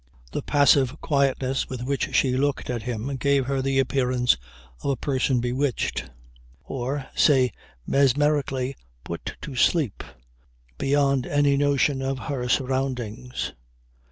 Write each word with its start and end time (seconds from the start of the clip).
The 0.31 0.41
passive 0.41 0.99
quietness 0.99 1.69
with 1.69 1.83
which 1.83 2.15
she 2.15 2.35
looked 2.35 2.71
at 2.71 2.81
him 2.81 3.15
gave 3.17 3.45
her 3.45 3.61
the 3.61 3.77
appearance 3.77 4.35
of 4.81 4.89
a 4.89 4.95
person 4.95 5.39
bewitched 5.39 6.09
or, 6.63 7.05
say, 7.13 7.51
mesmerically 7.85 8.75
put 9.03 9.35
to 9.41 9.55
sleep 9.55 10.03
beyond 10.79 11.27
any 11.27 11.55
notion 11.55 12.01
of 12.01 12.17
her 12.17 12.49
surroundings. 12.49 13.53